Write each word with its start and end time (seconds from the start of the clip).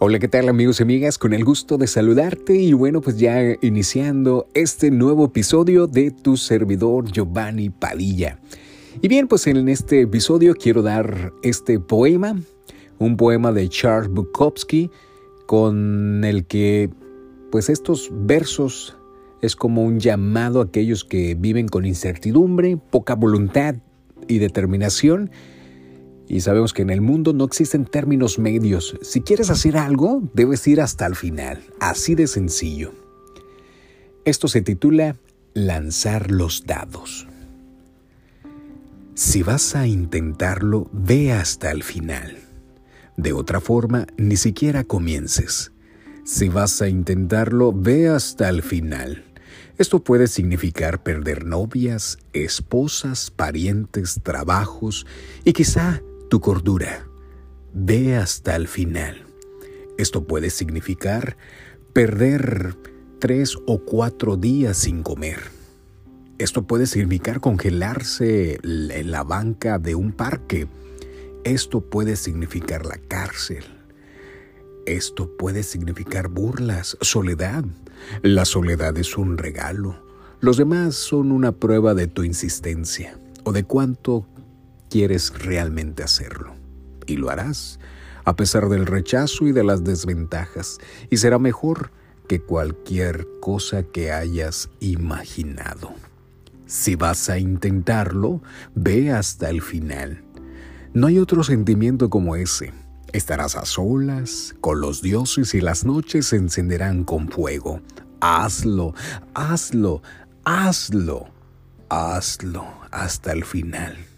Hola, 0.00 0.18
¿qué 0.18 0.26
tal 0.26 0.48
amigos 0.48 0.80
y 0.80 0.82
amigas? 0.82 1.18
Con 1.18 1.32
el 1.34 1.44
gusto 1.44 1.78
de 1.78 1.86
saludarte 1.86 2.56
y 2.56 2.72
bueno, 2.72 3.00
pues 3.00 3.16
ya 3.16 3.40
iniciando 3.62 4.48
este 4.52 4.90
nuevo 4.90 5.26
episodio 5.26 5.86
de 5.86 6.10
tu 6.10 6.36
servidor 6.36 7.12
Giovanni 7.12 7.70
Padilla. 7.70 8.40
Y 9.00 9.06
bien, 9.06 9.28
pues 9.28 9.46
en 9.46 9.68
este 9.68 10.00
episodio 10.00 10.56
quiero 10.56 10.82
dar 10.82 11.32
este 11.44 11.78
poema, 11.78 12.36
un 12.98 13.16
poema 13.16 13.52
de 13.52 13.68
Charles 13.68 14.10
Bukowski, 14.10 14.90
con 15.46 16.24
el 16.24 16.44
que 16.46 16.90
pues 17.52 17.70
estos 17.70 18.10
versos 18.12 18.96
es 19.42 19.54
como 19.54 19.84
un 19.84 20.00
llamado 20.00 20.60
a 20.60 20.64
aquellos 20.64 21.04
que 21.04 21.36
viven 21.36 21.68
con 21.68 21.86
incertidumbre, 21.86 22.78
poca 22.90 23.14
voluntad 23.14 23.76
y 24.26 24.38
determinación 24.38 25.30
y 26.28 26.40
sabemos 26.40 26.72
que 26.72 26.82
en 26.82 26.90
el 26.90 27.00
mundo 27.00 27.32
no 27.32 27.44
existen 27.44 27.84
términos 27.84 28.38
medios. 28.38 28.96
Si 29.02 29.20
quieres 29.20 29.50
hacer 29.50 29.76
algo, 29.76 30.22
debes 30.32 30.66
ir 30.66 30.80
hasta 30.80 31.06
el 31.06 31.16
final. 31.16 31.62
Así 31.80 32.14
de 32.14 32.26
sencillo. 32.26 32.92
Esto 34.24 34.48
se 34.48 34.62
titula 34.62 35.16
Lanzar 35.52 36.30
los 36.30 36.64
dados. 36.66 37.26
Si 39.14 39.42
vas 39.42 39.76
a 39.76 39.86
intentarlo, 39.86 40.88
ve 40.92 41.32
hasta 41.32 41.70
el 41.70 41.82
final. 41.82 42.38
De 43.16 43.32
otra 43.32 43.60
forma, 43.60 44.06
ni 44.16 44.36
siquiera 44.36 44.82
comiences. 44.82 45.70
Si 46.24 46.48
vas 46.48 46.82
a 46.82 46.88
intentarlo, 46.88 47.72
ve 47.72 48.08
hasta 48.08 48.48
el 48.48 48.62
final. 48.62 49.24
Esto 49.76 50.02
puede 50.02 50.26
significar 50.26 51.02
perder 51.02 51.44
novias, 51.44 52.18
esposas, 52.32 53.30
parientes, 53.30 54.20
trabajos 54.22 55.06
y 55.44 55.52
quizá 55.52 56.00
tu 56.34 56.40
cordura. 56.40 57.06
Ve 57.72 58.16
hasta 58.16 58.56
el 58.56 58.66
final. 58.66 59.24
Esto 59.98 60.24
puede 60.24 60.50
significar 60.50 61.36
perder 61.92 62.74
tres 63.20 63.56
o 63.68 63.78
cuatro 63.78 64.36
días 64.36 64.78
sin 64.78 65.04
comer. 65.04 65.38
Esto 66.38 66.66
puede 66.66 66.86
significar 66.86 67.38
congelarse 67.40 68.58
en 68.64 69.12
la 69.12 69.22
banca 69.22 69.78
de 69.78 69.94
un 69.94 70.10
parque. 70.10 70.66
Esto 71.44 71.82
puede 71.82 72.16
significar 72.16 72.84
la 72.84 72.98
cárcel. 72.98 73.62
Esto 74.86 75.36
puede 75.36 75.62
significar 75.62 76.26
burlas, 76.26 76.98
soledad. 77.00 77.64
La 78.22 78.44
soledad 78.44 78.98
es 78.98 79.16
un 79.16 79.38
regalo. 79.38 80.02
Los 80.40 80.56
demás 80.56 80.96
son 80.96 81.30
una 81.30 81.52
prueba 81.52 81.94
de 81.94 82.08
tu 82.08 82.24
insistencia 82.24 83.16
o 83.44 83.52
de 83.52 83.62
cuánto 83.62 84.26
quieres 84.94 85.36
realmente 85.36 86.04
hacerlo. 86.04 86.54
Y 87.04 87.16
lo 87.16 87.28
harás, 87.28 87.80
a 88.24 88.36
pesar 88.36 88.68
del 88.68 88.86
rechazo 88.86 89.48
y 89.48 89.50
de 89.50 89.64
las 89.64 89.82
desventajas, 89.82 90.78
y 91.10 91.16
será 91.16 91.40
mejor 91.40 91.90
que 92.28 92.40
cualquier 92.40 93.26
cosa 93.40 93.82
que 93.82 94.12
hayas 94.12 94.70
imaginado. 94.78 95.92
Si 96.66 96.94
vas 96.94 97.28
a 97.28 97.40
intentarlo, 97.40 98.40
ve 98.76 99.10
hasta 99.10 99.50
el 99.50 99.62
final. 99.62 100.22
No 100.92 101.08
hay 101.08 101.18
otro 101.18 101.42
sentimiento 101.42 102.08
como 102.08 102.36
ese. 102.36 102.72
Estarás 103.12 103.56
a 103.56 103.64
solas, 103.64 104.54
con 104.60 104.80
los 104.80 105.02
dioses 105.02 105.54
y 105.54 105.60
las 105.60 105.84
noches 105.84 106.26
se 106.26 106.36
encenderán 106.36 107.02
con 107.02 107.30
fuego. 107.30 107.80
Hazlo, 108.20 108.94
hazlo, 109.34 110.02
hazlo, 110.44 111.26
hazlo 111.88 112.64
hasta 112.92 113.32
el 113.32 113.44
final. 113.44 114.13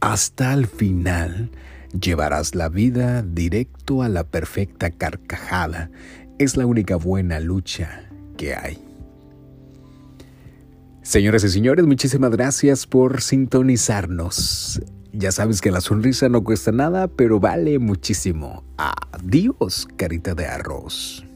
Hasta 0.00 0.54
el 0.54 0.66
final 0.66 1.50
llevarás 2.00 2.54
la 2.54 2.68
vida 2.68 3.22
directo 3.22 4.02
a 4.02 4.08
la 4.08 4.24
perfecta 4.24 4.90
carcajada. 4.90 5.90
Es 6.38 6.56
la 6.56 6.66
única 6.66 6.96
buena 6.96 7.40
lucha 7.40 8.08
que 8.36 8.54
hay. 8.54 8.78
Señoras 11.02 11.42
y 11.42 11.48
señores, 11.48 11.86
muchísimas 11.86 12.30
gracias 12.30 12.86
por 12.86 13.22
sintonizarnos. 13.22 14.80
Ya 15.12 15.32
sabes 15.32 15.60
que 15.60 15.72
la 15.72 15.80
sonrisa 15.80 16.28
no 16.28 16.44
cuesta 16.44 16.70
nada, 16.70 17.08
pero 17.08 17.40
vale 17.40 17.78
muchísimo. 17.78 18.62
Adiós, 18.76 19.88
carita 19.96 20.34
de 20.34 20.46
arroz. 20.46 21.27